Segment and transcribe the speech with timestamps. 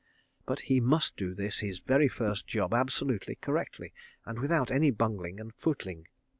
[0.47, 3.93] But he must do this, his very first job, absolutely correctly,
[4.25, 6.07] and without any bungling and footling.